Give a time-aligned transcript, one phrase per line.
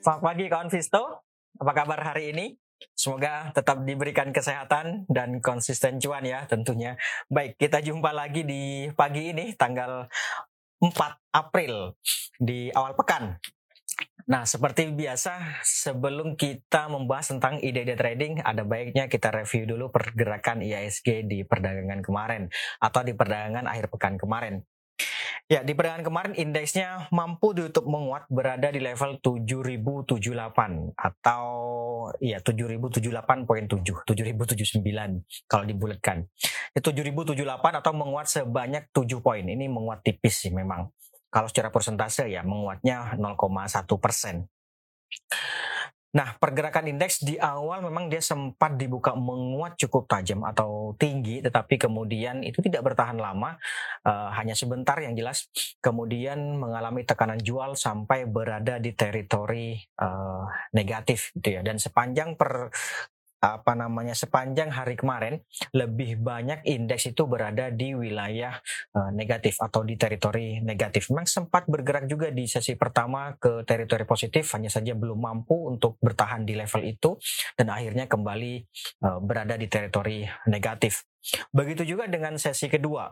[0.00, 1.28] Selamat pagi kawan Visto.
[1.60, 2.56] Apa kabar hari ini?
[2.96, 6.96] Semoga tetap diberikan kesehatan dan konsisten cuan ya tentunya.
[7.28, 10.08] Baik, kita jumpa lagi di pagi ini tanggal
[10.80, 12.00] 4 April
[12.40, 13.36] di awal pekan.
[14.24, 20.64] Nah, seperti biasa, sebelum kita membahas tentang ide-ide trading, ada baiknya kita review dulu pergerakan
[20.64, 22.48] IISG di perdagangan kemarin
[22.80, 24.64] atau di perdagangan akhir pekan kemarin.
[25.50, 31.46] Ya, di perdagangan kemarin indeksnya mampu ditutup menguat berada di level 7078 atau
[32.22, 36.22] ya 7078.7, 7079 kalau dibulatkan.
[36.70, 39.42] Itu 7078 atau menguat sebanyak 7 poin.
[39.42, 40.86] Ini menguat tipis sih memang.
[41.30, 44.46] Kalau secara persentase ya menguatnya 0,1 persen.
[46.10, 51.78] Nah, pergerakan indeks di awal memang dia sempat dibuka menguat cukup tajam atau tinggi, tetapi
[51.78, 53.54] kemudian itu tidak bertahan lama,
[54.02, 55.46] uh, hanya sebentar yang jelas.
[55.78, 61.62] Kemudian mengalami tekanan jual sampai berada di teritori uh, negatif, gitu ya.
[61.62, 62.74] Dan sepanjang per
[63.40, 65.40] apa namanya sepanjang hari kemarin
[65.72, 68.52] lebih banyak indeks itu berada di wilayah
[68.92, 71.08] uh, negatif atau di teritori negatif.
[71.08, 75.96] Memang sempat bergerak juga di sesi pertama ke teritori positif, hanya saja belum mampu untuk
[76.04, 77.16] bertahan di level itu
[77.56, 78.52] dan akhirnya kembali
[79.08, 81.08] uh, berada di teritori negatif.
[81.52, 83.08] Begitu juga dengan sesi kedua.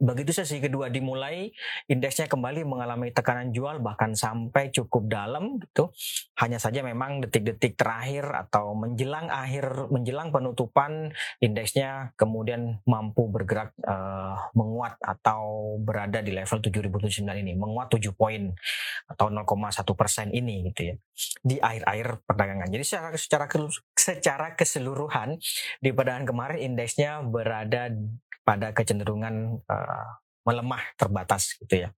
[0.00, 1.52] Begitu sesi kedua dimulai,
[1.84, 5.92] indeksnya kembali mengalami tekanan jual bahkan sampai cukup dalam gitu.
[6.40, 11.12] Hanya saja memang detik-detik terakhir atau menjelang akhir menjelang penutupan
[11.44, 18.56] indeksnya kemudian mampu bergerak uh, menguat atau berada di level 7079 ini, menguat 7 poin
[19.04, 20.94] atau 0,1 persen ini gitu ya
[21.44, 22.72] di akhir-akhir perdagangan.
[22.72, 23.44] Jadi secara secara
[23.92, 25.36] secara keseluruhan
[25.84, 27.92] di perdagangan kemarin indeksnya berada
[28.50, 30.10] pada kecenderungan uh,
[30.42, 31.94] melemah terbatas gitu ya.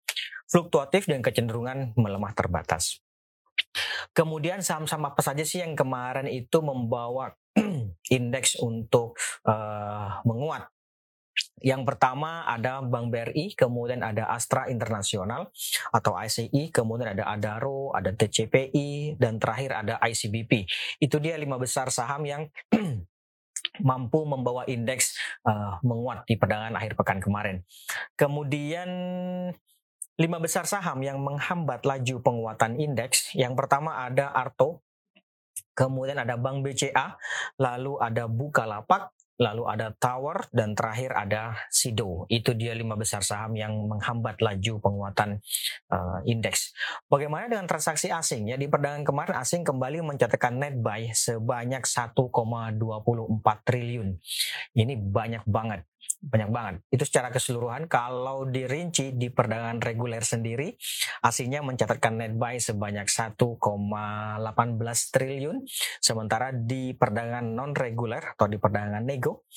[0.52, 3.00] Fluktuatif dan kecenderungan melemah terbatas.
[4.12, 7.32] Kemudian saham-saham apa saja sih yang kemarin itu membawa
[8.12, 9.16] indeks untuk
[9.48, 10.68] uh, menguat?
[11.64, 15.48] Yang pertama ada Bank BRI, kemudian ada Astra Internasional
[15.96, 20.68] atau ICI, kemudian ada Adaro, ada TCPI, dan terakhir ada ICBP.
[21.00, 22.52] Itu dia lima besar saham yang
[23.82, 27.62] mampu membawa indeks uh, menguat di perdagangan akhir pekan kemarin.
[28.16, 28.90] Kemudian
[30.22, 33.34] lima besar saham yang menghambat laju penguatan indeks.
[33.34, 34.86] Yang pertama ada Arto,
[35.74, 37.18] kemudian ada Bank BCA,
[37.58, 39.10] lalu ada Bukalapak,
[39.42, 42.30] lalu ada Tower, dan terakhir ada Sido.
[42.30, 45.42] Itu dia lima besar saham yang menghambat laju penguatan
[45.90, 46.78] uh, indeks.
[47.10, 48.54] Bagaimana dengan transaksi asing?
[48.54, 52.78] Ya di perdagangan kemarin asing kembali mencatatkan net buy sebanyak 1,24
[53.66, 54.22] triliun.
[54.78, 55.91] Ini banyak banget
[56.22, 56.76] banyak banget.
[56.94, 60.78] Itu secara keseluruhan kalau dirinci di perdagangan reguler sendiri
[61.26, 63.42] asingnya mencatatkan net buy sebanyak 1,18
[65.10, 65.66] triliun
[65.98, 69.50] sementara di perdagangan non reguler atau di perdagangan nego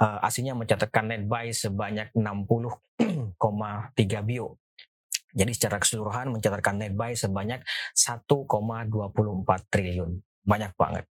[0.00, 3.36] uh, asingnya mencatatkan net buy sebanyak 60,3
[4.24, 4.56] bio.
[5.36, 7.60] Jadi secara keseluruhan mencatatkan net buy sebanyak
[7.92, 8.88] 1,24
[9.68, 10.16] triliun.
[10.48, 11.04] Banyak banget.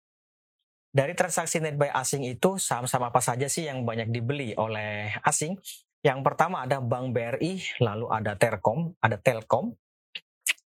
[0.93, 5.57] Dari transaksi net buy asing itu saham-saham apa saja sih yang banyak dibeli oleh asing?
[6.05, 9.73] Yang pertama ada Bank BRI, lalu ada Telkom, ada Telkom,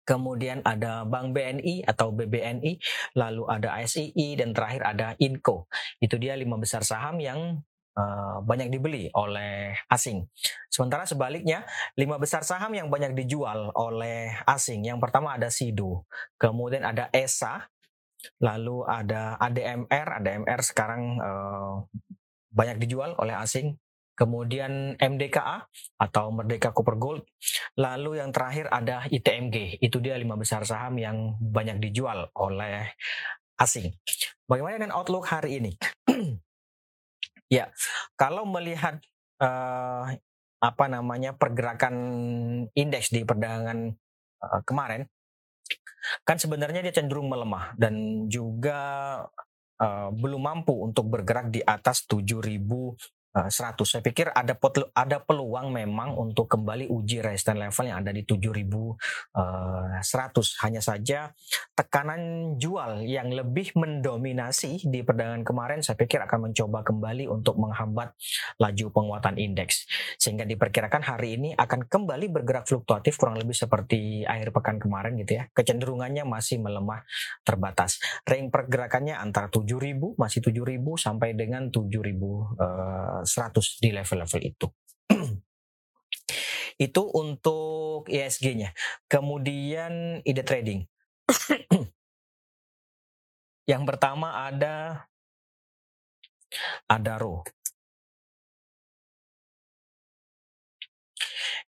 [0.03, 2.79] kemudian ada Bank BNI atau BBNI,
[3.19, 5.71] lalu ada SII dan terakhir ada Inco.
[6.03, 7.63] Itu dia lima besar saham yang
[7.99, 10.31] uh, banyak dibeli oleh asing.
[10.71, 11.67] Sementara sebaliknya,
[11.99, 14.87] lima besar saham yang banyak dijual oleh asing.
[14.87, 16.07] Yang pertama ada Sido,
[16.39, 17.67] kemudian ada ESA,
[18.43, 21.75] Lalu ada ADMR, ADMR sekarang uh,
[22.53, 23.77] banyak dijual oleh asing.
[24.17, 25.69] Kemudian MDKA
[26.01, 27.29] atau Merdeka Copper Gold.
[27.77, 29.77] Lalu yang terakhir ada ITMG.
[29.85, 32.97] Itu dia lima besar saham yang banyak dijual oleh
[33.61, 33.93] asing.
[34.49, 35.73] Bagaimana dengan outlook hari ini?
[37.61, 37.69] ya,
[38.17, 39.05] kalau melihat
[39.45, 40.17] uh,
[40.65, 41.95] apa namanya pergerakan
[42.73, 43.93] indeks di perdagangan
[44.41, 45.05] uh, kemarin,
[46.23, 48.79] kan sebenarnya dia cenderung melemah dan juga
[49.81, 52.57] uh, belum mampu untuk bergerak di atas 7000
[53.37, 53.85] 100.
[53.85, 54.57] Eh, Saya pikir ada
[54.97, 58.97] ada peluang memang untuk kembali uji resistance level yang ada di 7100.
[59.37, 61.37] Eh, Hanya saja
[61.77, 68.17] tekanan jual yang lebih mendominasi di perdagangan kemarin saya pikir akan mencoba kembali untuk menghambat
[68.57, 69.85] laju penguatan indeks.
[70.17, 75.43] Sehingga diperkirakan hari ini akan kembali bergerak fluktuatif kurang lebih seperti akhir pekan kemarin gitu
[75.43, 75.45] ya.
[75.53, 77.05] Kecenderungannya masih melemah
[77.45, 78.01] terbatas.
[78.25, 84.67] Range pergerakannya antara 7000 masih 7000 sampai dengan 7000 100 di level-level itu.
[86.87, 88.73] itu untuk ISG-nya.
[89.11, 90.87] Kemudian ide trading.
[93.71, 95.09] Yang pertama ada
[96.87, 97.43] Adaro.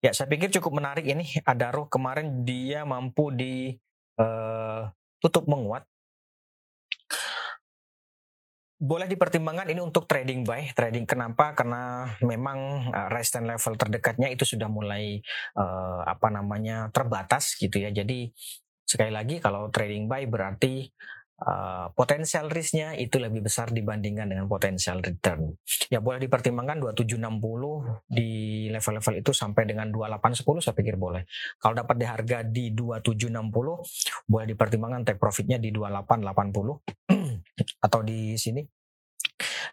[0.04, 3.74] Ya, saya pikir cukup menarik ini Adaro kemarin dia mampu di
[4.19, 4.92] uh,
[5.24, 5.88] tutup menguat
[8.86, 10.70] boleh dipertimbangkan ini untuk trading buy.
[10.78, 11.58] Trading kenapa?
[11.58, 15.18] Karena memang uh, resistance level terdekatnya itu sudah mulai
[15.58, 17.90] uh, apa namanya terbatas gitu ya.
[17.90, 18.30] Jadi
[18.86, 20.86] sekali lagi kalau trading buy berarti
[21.42, 25.58] uh, potensial risknya itu lebih besar dibandingkan dengan potensial return.
[25.90, 28.30] Ya boleh dipertimbangkan 2760 di
[28.70, 31.26] level-level itu sampai dengan 2810 saya pikir boleh.
[31.58, 37.14] Kalau dapat di harga di 2760 boleh dipertimbangkan take profitnya di 2880
[37.83, 38.63] atau di sini?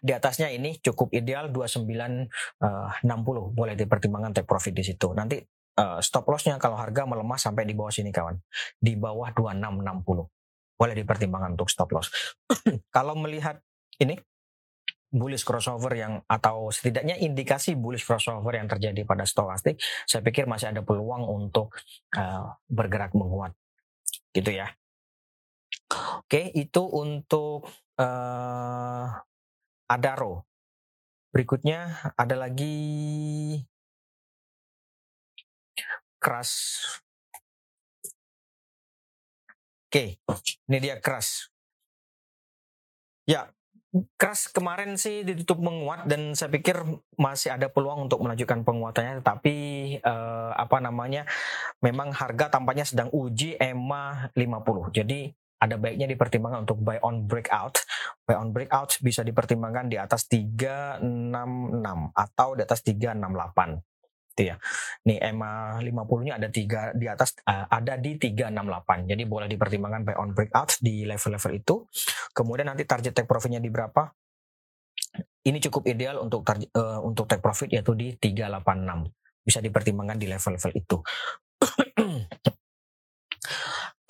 [0.03, 2.27] Di atasnya ini cukup ideal 2960
[2.59, 5.15] uh, boleh dipertimbangkan take profit di situ.
[5.15, 5.39] Nanti
[5.79, 8.35] uh, stop lossnya kalau harga melemah sampai di bawah sini kawan.
[8.75, 10.27] Di bawah 2660
[10.73, 12.11] boleh dipertimbangkan untuk stop loss.
[12.95, 13.61] Kalau melihat
[14.01, 14.19] ini
[15.13, 19.77] bullish crossover yang atau setidaknya indikasi bullish crossover yang terjadi pada stokastik
[20.09, 21.77] saya pikir masih ada peluang untuk
[22.17, 23.53] uh, bergerak menguat.
[24.33, 24.73] Gitu ya
[26.23, 27.67] Oke, itu untuk
[27.99, 29.05] uh,
[29.89, 30.45] Adaro.
[31.33, 32.77] Berikutnya ada lagi
[36.21, 36.87] Crash.
[39.89, 40.17] Oke,
[40.71, 41.51] ini dia Crash.
[43.29, 43.51] Ya,
[44.17, 46.81] Crash kemarin sih ditutup menguat dan saya pikir
[47.13, 49.55] masih ada peluang untuk melanjutkan penguatannya tetapi
[50.01, 51.29] eh, apa namanya
[51.77, 54.97] memang harga tampaknya sedang uji EMA 50.
[54.97, 55.29] Jadi
[55.63, 57.79] ada baiknya dipertimbangkan untuk buy on breakout.
[58.27, 60.99] Buy on breakout bisa dipertimbangkan di atas 366
[62.11, 63.79] atau di atas 368
[64.33, 64.57] gitu ya.
[65.05, 69.05] Nih EMA 50-nya ada tiga di atas uh, ada di 368.
[69.05, 71.75] Jadi boleh dipertimbangkan buy on breakout di level-level itu.
[72.33, 74.09] Kemudian nanti target take profitnya di berapa?
[75.45, 79.45] Ini cukup ideal untuk uh, untuk take profit yaitu di 386.
[79.45, 80.97] Bisa dipertimbangkan di level-level itu.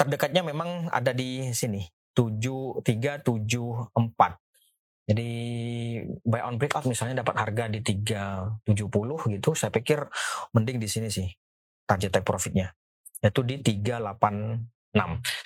[0.04, 4.44] Terdekatnya memang ada di sini 7374
[5.04, 5.30] jadi
[6.24, 10.08] buy on breakout misalnya dapat harga di 370 gitu saya pikir
[10.56, 11.28] mending di sini sih
[11.84, 12.72] target take profitnya.
[13.20, 14.64] Yaitu di 386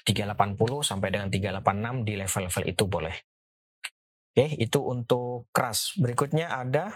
[0.06, 3.16] 380 sampai dengan 386 di level-level itu boleh.
[4.34, 5.98] Oke itu untuk keras.
[5.98, 6.94] Berikutnya ada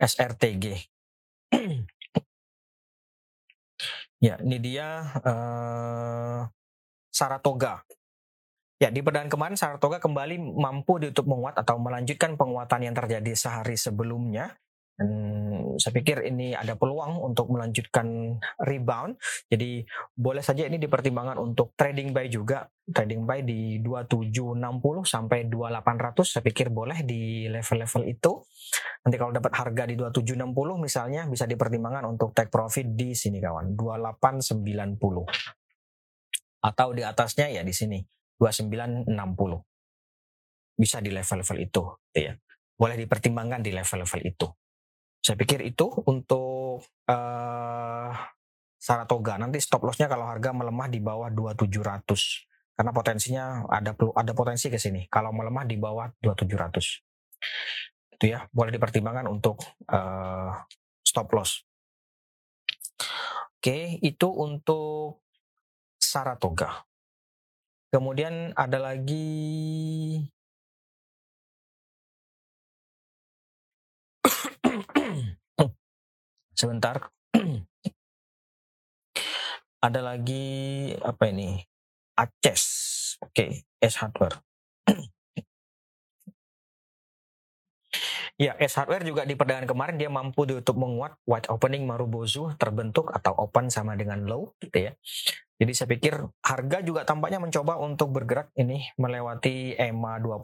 [0.00, 0.64] SRTG
[4.20, 6.44] Ya, ini dia uh,
[7.08, 7.80] Saratoga.
[8.76, 13.80] Ya, di perdagangan kemarin Saratoga kembali mampu ditutup menguat atau melanjutkan penguatan yang terjadi sehari
[13.80, 14.60] sebelumnya.
[15.00, 15.16] Dan
[15.80, 19.16] saya pikir ini ada peluang untuk melanjutkan rebound.
[19.48, 19.80] Jadi
[20.12, 22.68] boleh saja ini dipertimbangkan untuk trading buy juga.
[22.84, 24.60] Trading buy di 2760
[25.08, 28.44] sampai 2800 saya pikir boleh di level-level itu.
[29.00, 33.72] Nanti kalau dapat harga di 2760 misalnya bisa dipertimbangkan untuk take profit di sini kawan,
[33.72, 35.00] 2890.
[36.60, 38.04] Atau di atasnya ya di sini
[38.36, 39.16] 2960.
[40.76, 42.36] Bisa di level-level itu ya.
[42.76, 44.44] Boleh dipertimbangkan di level-level itu.
[45.20, 48.10] Saya pikir itu untuk uh,
[48.80, 49.36] Saratoga.
[49.36, 52.48] Nanti stop lossnya kalau harga melemah di bawah 2700
[52.80, 55.04] karena potensinya ada ada potensi ke sini.
[55.12, 60.52] Kalau melemah di bawah 2700 itu ya boleh dipertimbangkan untuk uh,
[61.04, 61.64] stop loss.
[63.60, 65.20] Oke, itu untuk
[66.00, 66.88] Saratoga.
[67.92, 69.28] Kemudian ada lagi
[76.58, 77.08] sebentar
[79.86, 80.44] ada lagi
[81.00, 81.64] apa ini
[82.16, 82.64] Aces
[83.24, 83.50] oke okay.
[83.80, 84.44] S hardware
[88.40, 93.12] Ya, S hardware juga di perdagangan kemarin dia mampu ditutup menguat white opening Marubozu terbentuk
[93.12, 94.96] atau open sama dengan low gitu ya.
[95.60, 100.40] Jadi saya pikir harga juga tampaknya mencoba untuk bergerak ini melewati EMA 20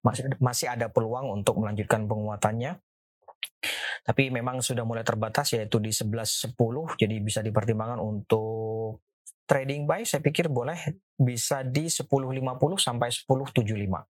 [0.00, 2.80] masih masih ada peluang untuk melanjutkan penguatannya.
[4.04, 6.54] Tapi memang sudah mulai terbatas yaitu di 11.10
[7.00, 9.00] jadi bisa dipertimbangkan untuk
[9.44, 10.76] trading buy saya pikir boleh
[11.16, 12.08] bisa di 10.50
[12.76, 13.64] sampai 10.75.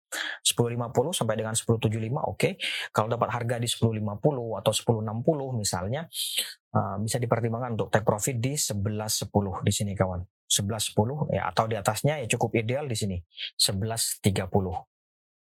[0.08, 2.36] 10.50 sampai dengan 10.75 oke.
[2.36, 2.54] Okay.
[2.96, 4.00] Kalau dapat harga di 10.50
[4.64, 4.72] atau
[5.04, 6.08] 10.60 misalnya
[6.76, 9.28] uh, bisa dipertimbangkan untuk take profit di 11.10
[9.68, 10.24] di sini kawan.
[10.48, 13.20] 11.10 ya atau di atasnya ya cukup ideal di sini
[13.60, 14.32] 11.30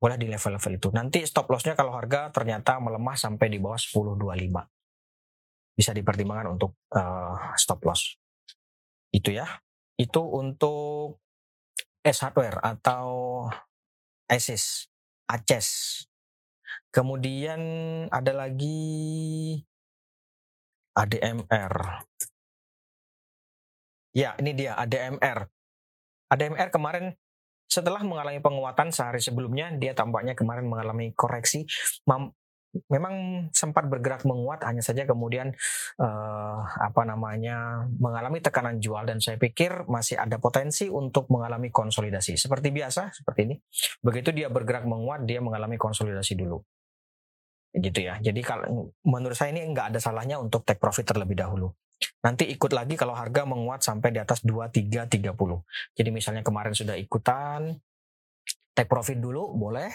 [0.05, 0.93] boleh di level-level itu.
[0.93, 4.21] Nanti stop lossnya kalau harga ternyata melemah sampai di bawah 10.25.
[5.81, 8.21] Bisa dipertimbangkan untuk uh, stop loss.
[9.09, 9.49] Itu ya.
[9.97, 11.25] Itu untuk
[12.05, 13.09] S Hardware atau
[14.29, 14.93] Asus,
[15.25, 16.05] Aces.
[16.93, 17.61] Kemudian
[18.13, 19.57] ada lagi
[21.01, 22.05] ADMR.
[24.13, 25.49] Ya, ini dia ADMR.
[26.29, 27.17] ADMR kemarin
[27.69, 31.67] setelah mengalami penguatan sehari sebelumnya, dia tampaknya kemarin mengalami koreksi.
[32.91, 35.55] Memang sempat bergerak menguat hanya saja kemudian
[36.03, 42.35] uh, apa namanya mengalami tekanan jual dan saya pikir masih ada potensi untuk mengalami konsolidasi.
[42.35, 43.57] Seperti biasa seperti ini
[44.03, 46.59] begitu dia bergerak menguat dia mengalami konsolidasi dulu.
[47.79, 48.19] Gitu ya.
[48.19, 51.71] Jadi kalau menurut saya ini nggak ada salahnya untuk take profit terlebih dahulu
[52.25, 55.31] nanti ikut lagi kalau harga menguat sampai di atas 2330
[55.95, 57.79] jadi misalnya kemarin sudah ikutan
[58.75, 59.91] take profit dulu boleh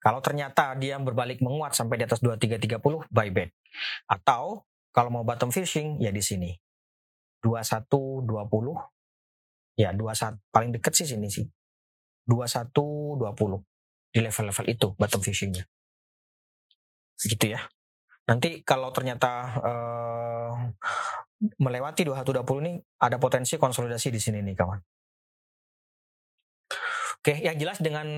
[0.00, 2.80] kalau ternyata dia berbalik menguat sampai di atas 2330,
[3.12, 3.52] buy back.
[4.08, 4.64] Atau
[4.96, 6.56] kalau mau bottom fishing ya di sini.
[7.44, 8.76] 2120
[9.76, 11.44] ya 21 paling dekat sih sini sih.
[12.24, 13.60] 2120
[14.12, 15.68] di level-level itu bottom fishingnya.
[17.20, 17.60] Gitu ya.
[18.30, 20.54] Nanti kalau ternyata uh,
[21.58, 22.72] melewati 2120 ini
[23.02, 24.80] ada potensi konsolidasi di sini nih kawan.
[27.20, 28.08] Oke, yang jelas dengan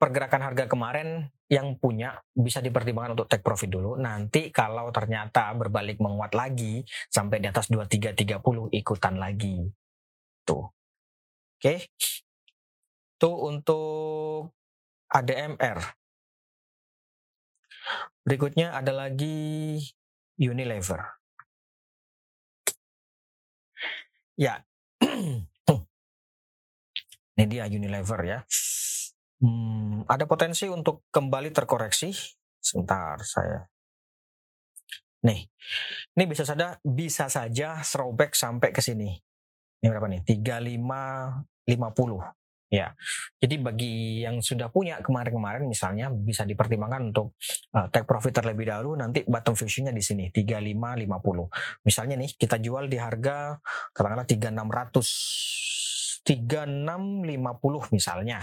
[0.00, 4.00] pergerakan harga kemarin yang punya bisa dipertimbangkan untuk take profit dulu.
[4.00, 6.80] Nanti kalau ternyata berbalik menguat lagi
[7.12, 9.66] sampai di atas 2330 ikutan lagi.
[10.46, 10.72] Tuh.
[11.58, 11.90] Oke.
[13.18, 14.56] Itu untuk
[15.12, 16.05] ADMR.
[18.26, 19.78] Berikutnya ada lagi
[20.42, 21.22] Unilever.
[24.36, 24.60] Ya,
[27.36, 28.40] Ini dia Unilever ya.
[29.44, 32.08] Hmm, ada potensi untuk kembali terkoreksi.
[32.56, 33.68] Sebentar saya.
[35.28, 35.44] Nih,
[36.16, 39.12] ini bisa saja bisa saja throwback sampai ke sini.
[39.84, 40.24] Ini berapa nih?
[40.24, 42.45] 3550.
[42.66, 42.98] Ya,
[43.38, 47.38] jadi bagi yang sudah punya kemarin-kemarin misalnya bisa dipertimbangkan untuk
[47.78, 51.86] uh, take profit terlebih dahulu nanti bottom fishingnya di sini 3550.
[51.86, 53.54] Misalnya nih kita jual di harga
[53.94, 58.42] katakanlah 3600 3650 misalnya.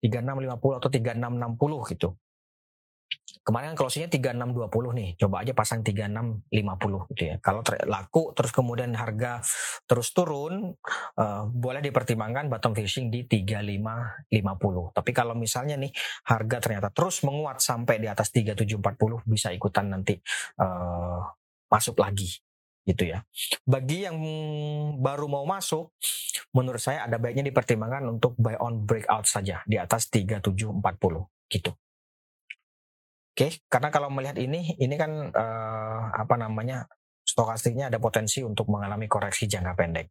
[0.00, 2.08] 3650 atau 3660 gitu.
[3.44, 7.36] Kemarin kan closingnya 3620 nih, coba aja pasang 3650 gitu ya.
[7.44, 9.44] Kalau laku terus kemudian harga
[9.84, 10.72] terus turun,
[11.20, 14.96] uh, boleh dipertimbangkan bottom fishing di 3550.
[14.96, 15.92] Tapi kalau misalnya nih
[16.24, 18.80] harga ternyata terus menguat sampai di atas 3740
[19.28, 20.16] bisa ikutan nanti
[20.64, 21.20] uh,
[21.68, 22.40] masuk lagi
[22.88, 23.24] gitu ya.
[23.64, 24.16] Bagi yang
[25.00, 25.92] baru mau masuk,
[26.52, 30.80] menurut saya ada baiknya dipertimbangkan untuk buy on breakout saja di atas 3740
[31.52, 31.72] gitu.
[33.34, 36.86] Oke, karena kalau melihat ini, ini kan uh, apa namanya
[37.26, 40.06] stokastiknya ada potensi untuk mengalami koreksi jangka pendek.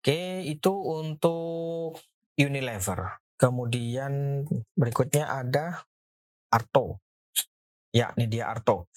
[0.00, 2.00] Oke, itu untuk
[2.40, 3.20] Unilever.
[3.36, 4.40] Kemudian
[4.72, 5.84] berikutnya ada
[6.48, 7.04] Arto.
[7.92, 8.88] Ya, ini dia Arto.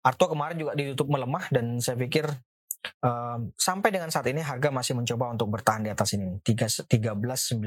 [0.00, 2.24] Arto kemarin juga ditutup melemah dan saya pikir
[3.04, 7.60] um, sampai dengan saat ini harga masih mencoba untuk bertahan di atas ini 13.975.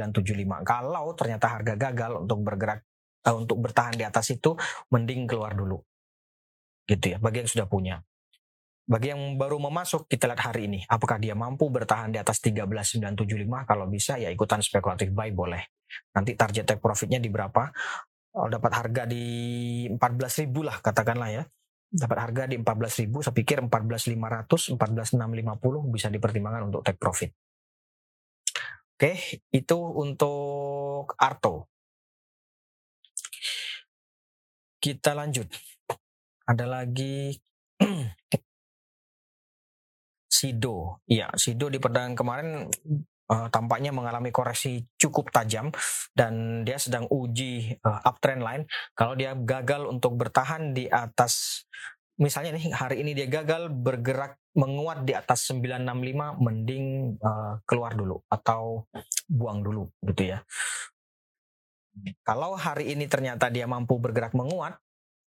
[0.65, 2.81] Kalau ternyata harga gagal untuk bergerak
[3.27, 4.55] uh, untuk bertahan di atas itu
[4.89, 5.81] mending keluar dulu.
[6.85, 8.01] Gitu ya, bagi yang sudah punya.
[8.81, 13.69] Bagi yang baru memasuk kita lihat hari ini apakah dia mampu bertahan di atas 13.975
[13.69, 15.63] kalau bisa ya ikutan spekulatif buy boleh.
[16.11, 17.71] Nanti target take profitnya di berapa?
[18.31, 19.23] Kalau dapat harga di
[19.95, 21.43] 14.000 lah katakanlah ya
[21.91, 27.35] dapat harga di 14.000 saya pikir 14.500 14.650 bisa dipertimbangkan untuk take profit
[28.95, 29.11] oke
[29.51, 31.70] itu untuk Arto
[34.81, 35.47] kita lanjut
[36.49, 37.37] ada lagi
[40.31, 42.65] Sido ya Sido di perdagangan kemarin
[43.31, 45.71] uh, tampaknya mengalami koreksi cukup tajam
[46.11, 48.63] dan dia sedang uji uh, uptrend line.
[48.91, 51.63] Kalau dia gagal untuk bertahan di atas
[52.19, 58.19] misalnya nih hari ini dia gagal bergerak menguat di atas 965 mending uh, keluar dulu
[58.27, 58.83] atau
[59.31, 60.43] buang dulu gitu ya.
[62.23, 64.79] Kalau hari ini ternyata dia mampu bergerak menguat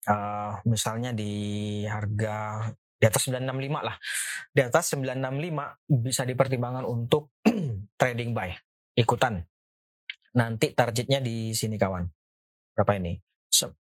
[0.07, 2.67] uh, misalnya di harga
[3.03, 3.95] di atas 965 lah.
[4.55, 7.35] Di atas 965 bisa dipertimbangkan untuk
[7.99, 8.55] trading buy,
[8.95, 9.43] ikutan.
[10.39, 12.07] Nanti targetnya di sini kawan.
[12.73, 13.19] Berapa ini?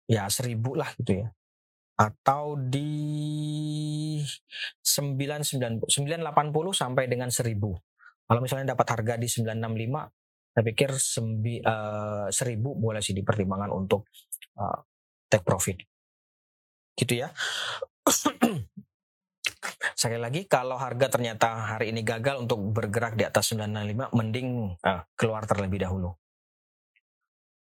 [0.08, 1.28] Ya seribu lah gitu ya.
[1.98, 2.94] Atau di
[4.86, 5.90] 990, 980
[6.72, 7.58] sampai dengan 1000.
[8.28, 10.14] Kalau misalnya dapat harga di 965,
[10.58, 14.10] saya pikir sembi, uh, 1000 boleh sih dipertimbangkan untuk
[14.58, 14.82] uh,
[15.30, 15.78] take profit.
[16.98, 17.30] Gitu ya.
[20.02, 25.06] Sekali lagi kalau harga ternyata hari ini gagal untuk bergerak di atas 965 mending uh,
[25.14, 26.18] keluar terlebih dahulu.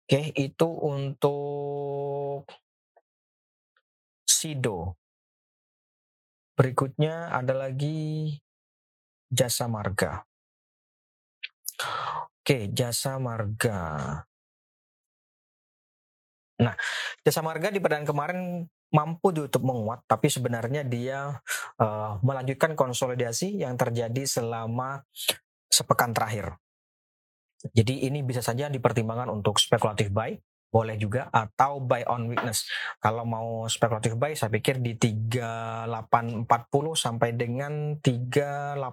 [0.03, 2.43] Oke, itu untuk
[4.27, 4.99] Sido.
[6.59, 8.35] Berikutnya ada lagi
[9.31, 10.27] Jasa Marga.
[12.41, 14.17] Oke, Jasa Marga.
[16.57, 16.73] Nah,
[17.21, 18.39] Jasa Marga di perdagangan kemarin
[18.89, 21.37] mampu ditutup menguat, tapi sebenarnya dia
[21.77, 25.05] uh, melanjutkan konsolidasi yang terjadi selama
[25.69, 26.57] sepekan terakhir.
[27.77, 30.33] Jadi ini bisa saja dipertimbangkan untuk spekulatif buy,
[30.71, 32.63] boleh juga atau buy on weakness.
[33.03, 36.47] Kalau mau spekulatif buy saya pikir di 3840
[36.95, 38.87] sampai dengan 3880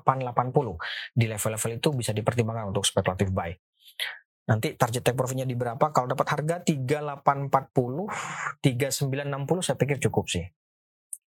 [1.15, 3.55] di level-level itu bisa dipertimbangkan untuk spekulatif buy.
[4.49, 5.93] Nanti target take profitnya di berapa?
[5.93, 10.49] Kalau dapat harga 3840, 3960 saya pikir cukup sih.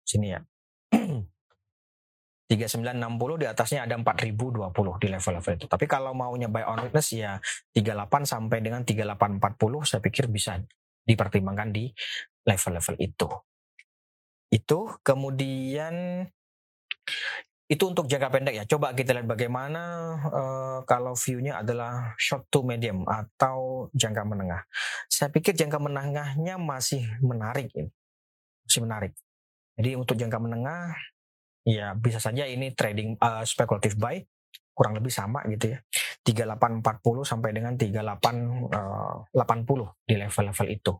[0.02, 0.42] Sini ya.
[2.50, 5.66] 3960 di atasnya ada 4020 di level-level itu.
[5.71, 7.38] Tapi kalau maunya buy on witness ya
[7.71, 10.59] 38 sampai dengan 3840 saya pikir bisa
[11.07, 11.95] dipertimbangkan di
[12.42, 13.28] level-level itu.
[14.50, 16.26] Itu kemudian
[17.71, 18.64] itu untuk jangka pendek ya.
[18.66, 19.83] Coba kita lihat bagaimana
[20.26, 24.66] uh, kalau view-nya adalah short to medium atau jangka menengah.
[25.07, 27.95] Saya pikir jangka menengahnya masih menarik ini.
[28.66, 29.14] Masih menarik.
[29.78, 30.99] Jadi untuk jangka menengah
[31.67, 34.21] ya bisa saja ini trading uh, speculative buy
[34.73, 35.79] kurang lebih sama gitu ya.
[36.25, 36.85] 3840
[37.25, 40.93] sampai dengan 3880 uh, di level-level itu.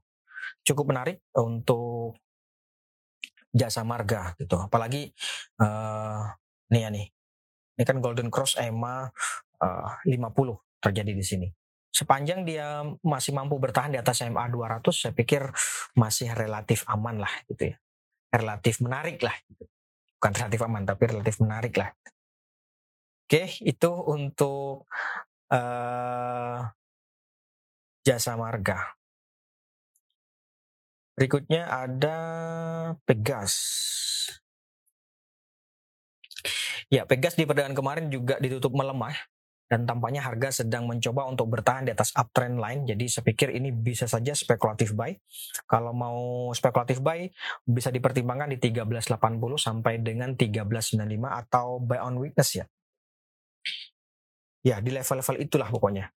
[0.65, 2.17] Cukup menarik untuk
[3.53, 4.57] jasa marga gitu.
[4.61, 5.13] Apalagi
[5.61, 6.25] uh,
[6.71, 7.07] Nih ya nih.
[7.77, 9.11] Ini kan Golden Cross EMA
[9.61, 11.49] uh, 50 terjadi di sini.
[11.91, 15.51] Sepanjang dia masih mampu bertahan di atas EMA 200, saya pikir
[15.99, 17.77] masih relatif aman lah gitu ya.
[18.31, 19.35] Relatif menarik lah.
[19.43, 19.67] Gitu.
[20.21, 21.97] Bukan relatif aman, tapi relatif menarik lah.
[23.25, 24.85] Oke, itu untuk
[25.49, 26.61] uh,
[28.05, 29.01] jasa marga.
[31.17, 32.17] Berikutnya ada
[33.09, 33.57] Pegas.
[36.93, 39.17] Ya, Pegas di perdagangan kemarin juga ditutup melemah
[39.71, 42.91] dan tampaknya harga sedang mencoba untuk bertahan di atas uptrend line.
[42.91, 45.15] Jadi saya pikir ini bisa saja spekulatif buy.
[45.71, 47.31] Kalau mau spekulatif buy
[47.63, 49.15] bisa dipertimbangkan di 1380
[49.55, 51.07] sampai dengan 1395
[51.47, 52.67] atau buy on weakness ya.
[54.67, 56.11] Ya, di level-level itulah pokoknya.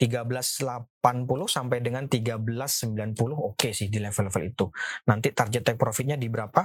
[0.00, 4.66] 1380 sampai dengan 1390 oke okay sih di level-level itu.
[5.04, 6.64] Nanti target take profitnya di berapa?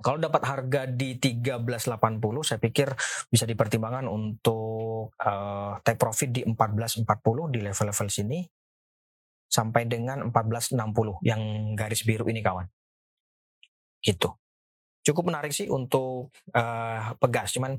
[0.00, 2.00] Kalau dapat harga di 1380
[2.40, 2.88] saya pikir
[3.28, 7.04] bisa dipertimbangkan untuk uh, take profit di 1440
[7.52, 8.40] di level-level sini
[9.50, 11.42] sampai dengan 1460 yang
[11.76, 12.64] garis biru ini kawan.
[14.00, 14.32] Gitu.
[15.04, 17.76] Cukup menarik sih untuk uh, pegas cuman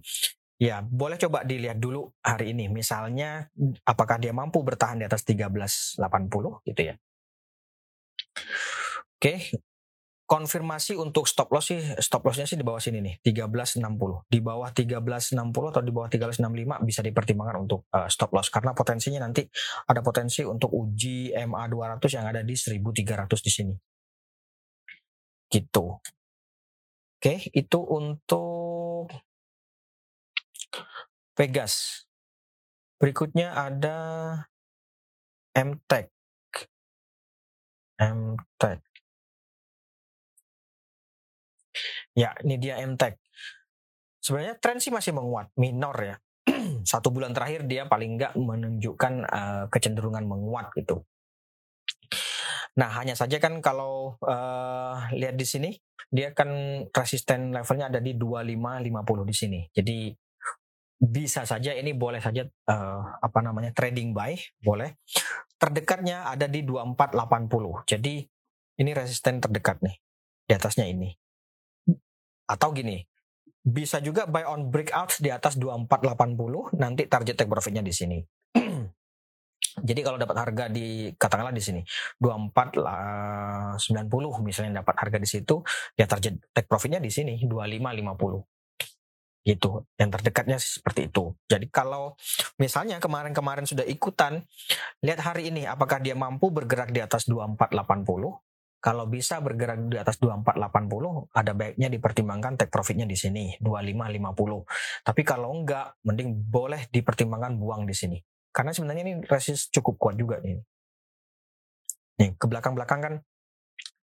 [0.61, 3.49] ya boleh coba dilihat dulu hari ini misalnya
[3.81, 5.97] apakah dia mampu bertahan di atas 1380
[6.69, 6.95] gitu ya.
[9.17, 9.53] Oke,
[10.31, 13.83] konfirmasi untuk stop loss sih stop lossnya sih di bawah sini nih 1360
[14.31, 18.47] di bawah 1360 atau di bawah 1365 bisa dipertimbangkan untuk uh, stop loss.
[18.47, 19.43] Karena potensinya nanti
[19.91, 23.75] ada potensi untuk uji MA 200 yang ada di 1300 di sini.
[25.51, 25.85] Gitu.
[27.19, 29.11] Oke itu untuk
[31.35, 32.07] Pegas
[32.95, 33.99] berikutnya ada
[35.51, 36.07] MTech
[37.99, 38.90] MTech
[42.11, 43.15] Ya, ini dia MTech.
[44.21, 46.15] Sebenarnya tren sih masih menguat, minor ya.
[46.91, 51.01] Satu bulan terakhir dia paling nggak menunjukkan uh, kecenderungan menguat gitu.
[52.71, 55.69] Nah, hanya saja kan kalau uh, lihat di sini,
[56.07, 56.47] dia kan
[56.91, 59.61] resisten levelnya ada di 2550 di sini.
[59.71, 59.97] Jadi
[61.01, 65.01] bisa saja ini boleh saja uh, apa namanya trading buy, boleh.
[65.57, 67.89] Terdekatnya ada di 2480.
[67.89, 68.23] Jadi
[68.79, 69.95] ini resisten terdekat nih.
[70.47, 71.20] Di atasnya ini.
[72.51, 72.99] Atau gini,
[73.63, 78.19] bisa juga buy on breakout di atas 2480 nanti target take profitnya di sini.
[79.87, 81.79] Jadi kalau dapat harga di katakanlah di sini
[82.19, 83.79] 2490
[84.43, 85.63] misalnya dapat harga di situ
[85.95, 88.43] ya target take profitnya di sini 2550
[89.41, 92.13] gitu yang terdekatnya seperti itu jadi kalau
[92.61, 94.45] misalnya kemarin-kemarin sudah ikutan
[95.01, 97.81] lihat hari ini apakah dia mampu bergerak di atas 2480
[98.81, 100.57] kalau bisa bergerak di atas 2480,
[101.37, 105.05] ada baiknya dipertimbangkan take profitnya di sini 2550.
[105.05, 108.17] Tapi kalau enggak, mending boleh dipertimbangkan buang di sini.
[108.49, 110.57] Karena sebenarnya ini resist cukup kuat juga nih.
[112.25, 113.13] Nih, ke belakang-belakang kan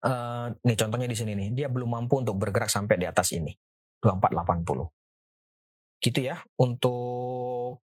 [0.04, 3.56] uh, nih contohnya di sini nih, dia belum mampu untuk bergerak sampai di atas ini.
[4.04, 6.04] 2480.
[6.04, 7.80] Gitu ya untuk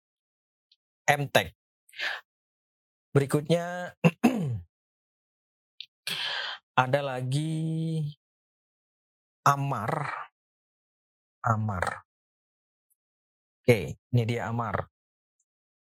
[1.07, 1.55] MTech.
[3.15, 3.95] Berikutnya
[6.81, 8.01] ada lagi
[9.45, 9.93] Amar.
[11.41, 12.05] Amar.
[13.61, 14.89] Oke, ini dia Amar.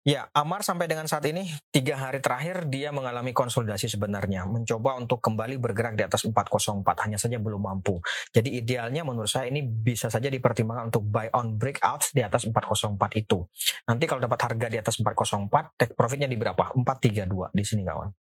[0.06, 5.18] Ya, Amar sampai dengan saat ini tiga hari terakhir dia mengalami konsolidasi sebenarnya, mencoba untuk
[5.18, 7.98] kembali bergerak di atas 404, hanya saja belum mampu.
[8.30, 13.02] Jadi idealnya menurut saya ini bisa saja dipertimbangkan untuk buy on breakout di atas 404
[13.18, 13.42] itu.
[13.90, 16.70] Nanti kalau dapat harga di atas 404, take profitnya di berapa?
[16.78, 18.25] 432 di sini kawan.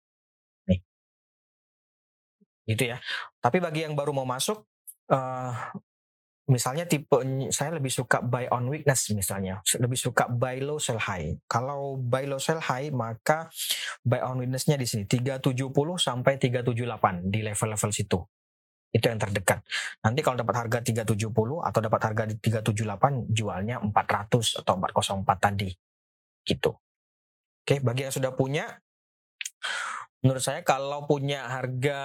[2.70, 3.02] Gitu ya.
[3.42, 4.62] Tapi bagi yang baru mau masuk,
[5.10, 5.54] uh,
[6.50, 7.18] misalnya tipe
[7.50, 9.66] saya lebih suka buy on weakness misalnya.
[9.78, 11.34] Lebih suka buy low sell high.
[11.50, 13.50] Kalau buy low sell high maka
[14.06, 18.20] buy on weaknessnya di sini 370 sampai 378 di level-level situ.
[18.90, 19.62] Itu yang terdekat.
[20.02, 25.70] Nanti kalau dapat harga 370 atau dapat harga di 378 jualnya 400 atau 404 tadi.
[26.46, 26.72] Gitu.
[27.66, 28.66] Oke bagi yang sudah punya
[30.20, 32.00] menurut saya kalau punya harga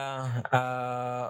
[0.47, 1.27] uh,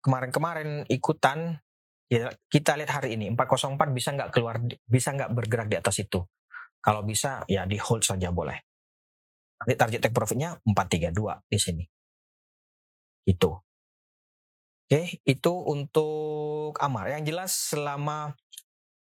[0.00, 1.60] kemarin-kemarin ikutan
[2.08, 4.56] ya kita lihat hari ini 404 bisa nggak keluar
[4.88, 6.24] bisa nggak bergerak di atas itu.
[6.80, 8.56] Kalau bisa ya di hold saja boleh.
[9.60, 11.84] Nanti target take profitnya 432 di sini.
[13.28, 13.52] Itu
[14.90, 17.12] oke itu untuk Amar.
[17.12, 18.32] Yang jelas selama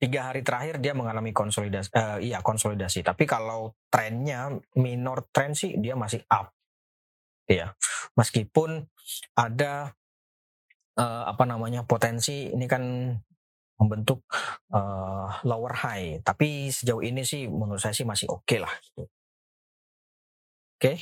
[0.00, 3.04] tiga hari terakhir dia mengalami konsolidasi uh, iya konsolidasi.
[3.04, 6.57] Tapi kalau trennya minor trend sih dia masih up
[7.48, 7.72] ya
[8.12, 8.84] meskipun
[9.32, 9.96] ada
[11.00, 13.14] uh, apa namanya potensi ini kan
[13.78, 14.26] membentuk
[14.74, 16.18] uh, lower high.
[16.20, 18.74] Tapi sejauh ini sih menurut saya sih masih oke okay lah.
[18.82, 19.02] Gitu.
[20.78, 20.98] Oke, okay.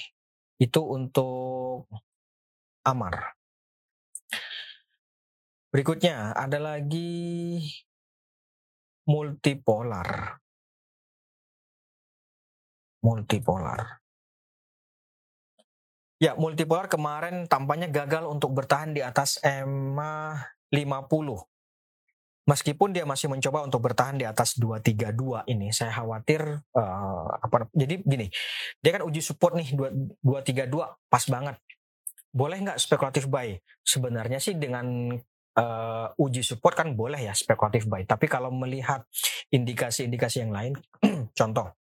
[0.60, 1.88] itu untuk
[2.86, 3.36] Amar.
[5.68, 7.60] Berikutnya ada lagi
[9.04, 10.40] multipolar.
[13.04, 14.05] Multipolar.
[16.16, 20.40] Ya, multipolar kemarin tampaknya gagal untuk bertahan di atas EMA
[20.72, 21.12] 50.
[22.46, 26.40] Meskipun dia masih mencoba untuk bertahan di atas 232 ini, saya khawatir
[26.72, 28.32] uh, apa jadi gini.
[28.80, 30.72] Dia kan uji support nih 232
[31.10, 31.60] pas banget.
[32.32, 33.52] Boleh nggak spekulatif buy?
[33.84, 35.10] Sebenarnya sih dengan
[35.58, 38.08] uh, uji support kan boleh ya spekulatif buy.
[38.08, 39.04] Tapi kalau melihat
[39.52, 40.72] indikasi-indikasi yang lain,
[41.38, 41.76] contoh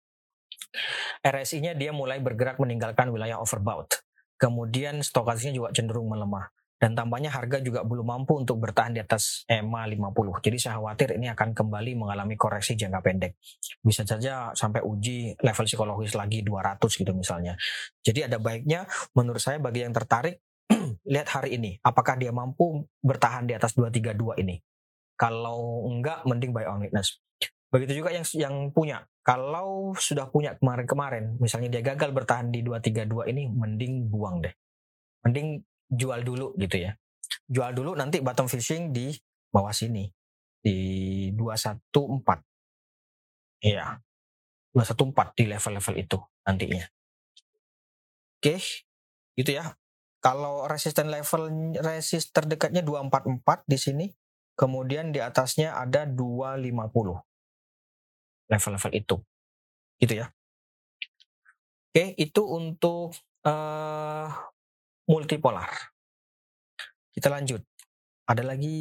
[1.22, 4.03] RSI-nya dia mulai bergerak meninggalkan wilayah overbought
[4.43, 6.51] Kemudian stokastiknya juga cenderung melemah
[6.84, 10.43] dan tampaknya harga juga belum mampu untuk bertahan di atas EMA 50.
[10.43, 13.39] Jadi saya khawatir ini akan kembali mengalami koreksi jangka pendek.
[13.79, 17.56] Bisa saja sampai uji level psikologis lagi 200 gitu misalnya.
[18.03, 18.84] Jadi ada baiknya
[19.15, 20.43] menurut saya bagi yang tertarik
[21.15, 24.60] lihat hari ini apakah dia mampu bertahan di atas 232 ini.
[25.15, 27.23] Kalau enggak mending buy on witness.
[27.71, 33.31] Begitu juga yang yang punya kalau sudah punya kemarin-kemarin, misalnya dia gagal bertahan di 232
[33.31, 34.51] ini, mending buang deh.
[35.23, 36.91] Mending jual dulu gitu ya.
[37.47, 39.15] Jual dulu nanti bottom fishing di
[39.47, 40.12] bawah sini.
[40.59, 40.75] Di
[41.39, 42.43] 214.
[43.63, 43.95] Iya.
[44.75, 46.83] 214 di level-level itu nantinya.
[48.43, 48.59] Oke,
[49.39, 49.71] gitu ya.
[50.19, 51.47] Kalau resisten level
[51.79, 54.05] resist terdekatnya 244 di sini,
[54.59, 57.23] kemudian di atasnya ada 250
[58.51, 59.15] level-level itu
[60.01, 60.27] gitu ya.
[61.93, 63.13] Oke itu untuk
[63.45, 64.27] uh,
[65.06, 65.69] multipolar.
[67.13, 67.62] Kita lanjut.
[68.25, 68.79] Ada lagi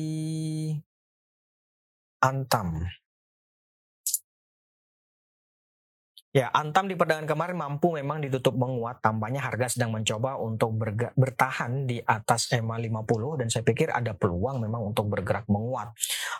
[2.22, 2.86] antam
[6.32, 9.04] Ya, Antam di perdagangan kemarin mampu memang ditutup menguat.
[9.04, 10.80] Tampaknya harga sedang mencoba untuk
[11.12, 15.92] bertahan di atas EMA 50 dan saya pikir ada peluang memang untuk bergerak menguat.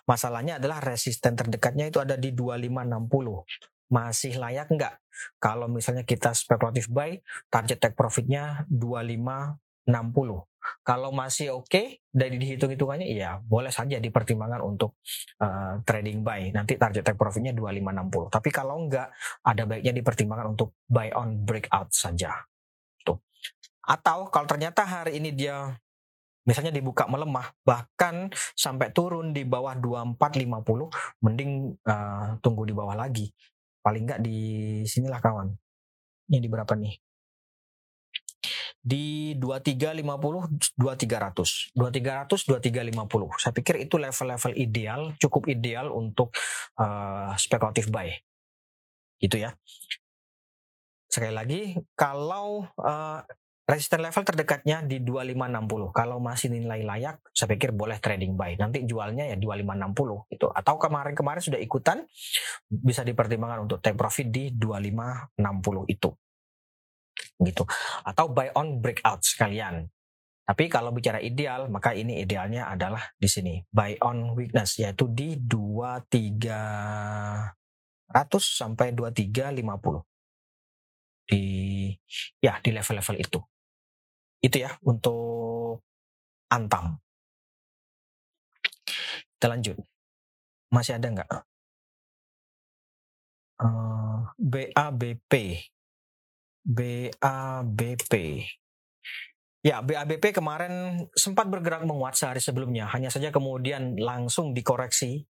[0.08, 3.44] Masalahnya adalah resisten terdekatnya itu ada di 2560.
[3.92, 4.96] Masih layak nggak?
[5.36, 7.20] Kalau misalnya kita spekulatif buy,
[7.52, 10.51] target take profitnya 2560.
[10.82, 14.98] Kalau masih oke okay, dari dihitung-hitungannya, iya boleh saja dipertimbangkan untuk
[15.42, 16.54] uh, trading buy.
[16.54, 18.30] Nanti target take profitnya 2560.
[18.30, 19.10] Tapi kalau enggak,
[19.42, 22.34] ada baiknya dipertimbangkan untuk buy on breakout saja.
[23.02, 23.18] Tuh.
[23.82, 25.74] Atau kalau ternyata hari ini dia
[26.42, 33.30] misalnya dibuka melemah, bahkan sampai turun di bawah 2450, mending uh, tunggu di bawah lagi.
[33.82, 34.38] Paling enggak di
[34.86, 35.50] sinilah kawan.
[36.30, 37.11] Ini di berapa nih?
[38.82, 46.34] Di 2350 2300 2300 2350 saya pikir itu level-level ideal cukup ideal untuk
[46.82, 48.10] uh, spekulatif buy
[49.22, 49.54] gitu ya
[51.06, 51.60] sekali lagi
[51.94, 53.22] kalau uh,
[53.62, 55.94] Resisten level terdekatnya di 2560.
[55.94, 58.58] Kalau masih nilai layak, saya pikir boleh trading buy.
[58.58, 60.46] Nanti jualnya ya 2560 itu.
[60.50, 62.02] Atau kemarin-kemarin sudah ikutan
[62.66, 66.10] bisa dipertimbangkan untuk take profit di 2560 itu.
[67.40, 67.64] Gitu.
[68.06, 69.88] Atau buy on breakout sekalian.
[70.42, 73.62] Tapi kalau bicara ideal, maka ini idealnya adalah di sini.
[73.70, 77.54] Buy on weakness, yaitu di 2300
[78.42, 80.02] sampai 2350.
[81.22, 81.42] Di
[82.42, 83.38] ya di level-level itu.
[84.42, 85.86] Itu ya untuk
[86.50, 86.98] Antam.
[89.38, 89.78] Kita lanjut.
[90.74, 91.30] Masih ada nggak?
[93.62, 95.32] Uh, BABP.
[96.62, 98.12] BABP.
[99.62, 105.22] Ya, BABP kemarin sempat bergerak menguat sehari sebelumnya, hanya saja kemudian langsung dikoreksi.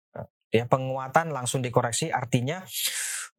[0.53, 2.61] Ya, penguatan langsung dikoreksi artinya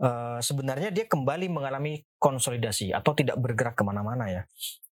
[0.01, 4.43] uh, sebenarnya dia kembali mengalami konsolidasi atau tidak bergerak ke mana-mana ya.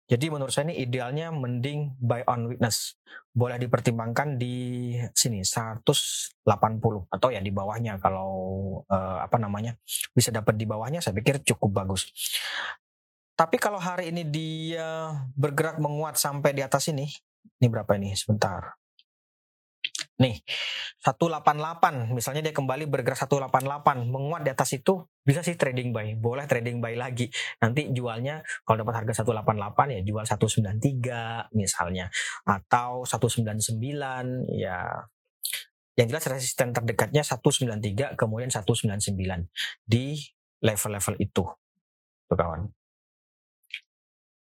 [0.09, 2.97] Jadi menurut saya ini idealnya mending buy on weakness.
[3.29, 5.93] Boleh dipertimbangkan di sini 180
[7.13, 8.33] atau ya di bawahnya kalau
[8.89, 9.77] uh, apa namanya
[10.09, 12.09] bisa dapat di bawahnya saya pikir cukup bagus.
[13.39, 17.07] Tapi kalau hari ini dia bergerak menguat sampai di atas ini,
[17.63, 18.11] ini berapa ini?
[18.11, 18.75] Sebentar.
[20.19, 20.43] Nih,
[20.99, 22.11] 188.
[22.11, 26.19] Misalnya dia kembali bergerak 188, menguat di atas itu, bisa sih trading buy.
[26.19, 27.31] Boleh trading buy lagi.
[27.63, 32.11] Nanti jualnya kalau dapat harga 188 ya jual 193 misalnya.
[32.43, 35.07] Atau 199 ya
[35.95, 39.15] yang jelas resisten terdekatnya 193 kemudian 199
[39.87, 40.19] di
[40.59, 41.47] level-level itu.
[42.27, 42.67] Tuh kawan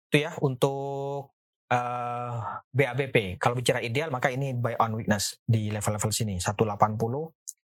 [0.08, 1.36] itu ya untuk
[1.68, 2.36] uh, eh,
[2.72, 3.36] BABP.
[3.36, 6.64] Kalau bicara ideal maka ini buy on weakness di level-level sini 180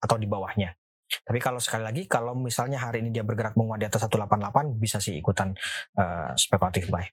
[0.04, 0.76] atau di bawahnya.
[1.04, 5.00] Tapi kalau sekali lagi kalau misalnya hari ini dia bergerak menguat di atas 188 bisa
[5.00, 5.56] sih ikutan
[5.96, 7.04] uh, spekulatif buy.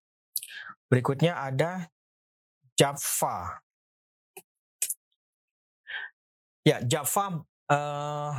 [0.91, 1.88] Berikutnya ada
[2.76, 3.63] Java.
[6.62, 7.41] Ya, Java
[7.72, 8.36] uh,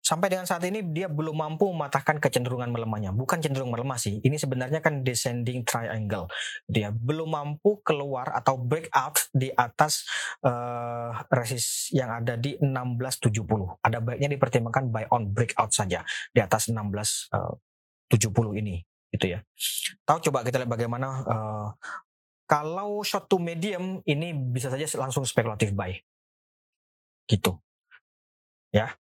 [0.00, 3.12] sampai dengan saat ini dia belum mampu mematahkan kecenderungan melemahnya.
[3.12, 4.16] Bukan cenderung melemah sih.
[4.24, 6.28] Ini sebenarnya kan descending triangle.
[6.64, 10.08] Dia belum mampu keluar atau breakout di atas
[10.40, 13.84] uh, resist yang ada di 1670.
[13.84, 16.00] Ada baiknya dipertimbangkan buy on breakout saja
[16.32, 18.80] di atas 1670 ini
[19.14, 19.38] gitu ya.
[20.02, 21.68] Tahu coba kita lihat bagaimana uh,
[22.48, 25.94] kalau short to medium ini bisa saja langsung spekulatif buy.
[27.28, 27.56] Gitu.
[28.74, 28.96] Ya.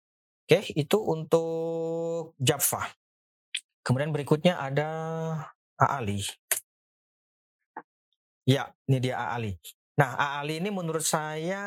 [0.49, 2.89] Oke, itu untuk Java.
[3.85, 4.89] Kemudian berikutnya ada
[5.77, 6.25] Aali.
[8.49, 9.53] Ya, ini dia Aali.
[10.01, 11.61] Nah, Aali ini menurut saya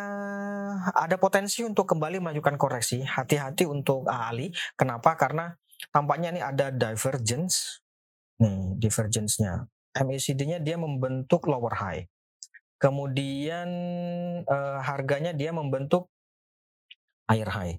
[0.99, 3.07] ada potensi untuk kembali melakukan koreksi.
[3.07, 4.51] Hati-hati untuk Aali.
[4.75, 5.15] Kenapa?
[5.15, 5.55] Karena
[5.95, 7.87] tampaknya ini ada divergence.
[8.43, 9.63] Nih, divergence-nya.
[9.95, 12.11] MACD-nya dia membentuk lower high.
[12.83, 13.71] Kemudian
[14.43, 16.11] eh, harganya dia membentuk
[17.31, 17.79] higher high.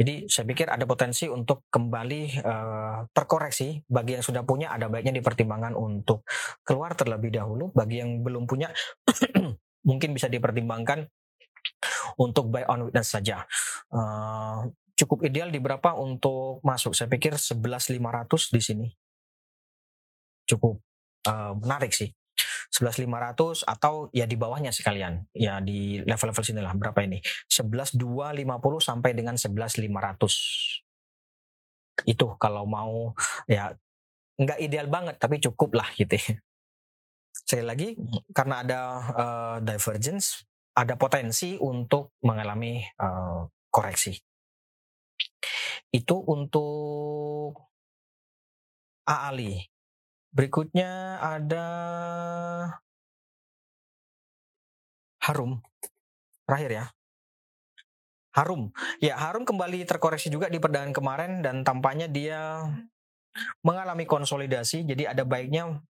[0.00, 3.84] Jadi saya pikir ada potensi untuk kembali uh, terkoreksi.
[3.84, 6.24] Bagi yang sudah punya ada baiknya dipertimbangkan untuk
[6.64, 7.68] keluar terlebih dahulu.
[7.76, 8.72] Bagi yang belum punya
[9.88, 11.04] mungkin bisa dipertimbangkan
[12.16, 13.44] untuk buy on weakness saja.
[13.92, 16.96] Uh, cukup ideal di berapa untuk masuk?
[16.96, 18.88] Saya pikir 11.500 di sini.
[20.48, 20.80] Cukup
[21.28, 22.08] uh, menarik sih.
[22.70, 27.18] 11.500 atau ya di bawahnya sekalian ya di level-level sini lah berapa ini?
[27.50, 27.98] 11.250
[28.78, 33.12] sampai dengan 11.500 itu kalau mau
[33.44, 33.76] ya
[34.40, 36.38] nggak ideal banget tapi cukup lah gitu ya.
[37.30, 37.88] sekali lagi
[38.32, 38.80] karena ada
[39.12, 44.14] uh, divergence ada potensi untuk mengalami uh, koreksi.
[45.90, 47.58] Itu untuk
[49.04, 49.66] AALI
[50.30, 51.66] Berikutnya ada
[55.26, 55.58] Harum.
[56.46, 56.84] Terakhir ya.
[58.30, 58.70] Harum.
[59.02, 62.62] Ya, Harum kembali terkoreksi juga di perdagangan kemarin dan tampaknya dia
[63.66, 64.86] mengalami konsolidasi.
[64.86, 65.82] Jadi ada baiknya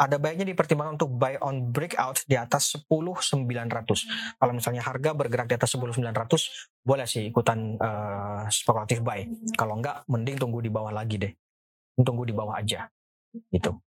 [0.00, 4.40] ada baiknya dipertimbangkan untuk buy on breakout di atas 10.900.
[4.40, 9.28] Kalau misalnya harga bergerak di atas 10.900, boleh sih ikutan uh, spekulatif buy.
[9.60, 11.32] Kalau enggak, mending tunggu di bawah lagi deh.
[12.00, 12.88] Tunggu di bawah aja.
[13.50, 13.78] Itu.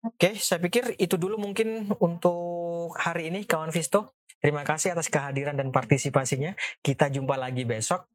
[0.00, 4.16] Oke, saya pikir itu dulu mungkin untuk hari ini kawan Visto.
[4.40, 6.56] Terima kasih atas kehadiran dan partisipasinya.
[6.80, 8.08] Kita jumpa lagi besok.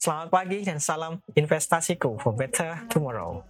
[0.00, 3.44] Selamat pagi dan salam investasiku for better tomorrow.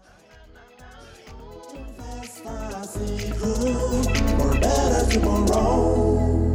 [3.38, 6.47] For better tomorrow.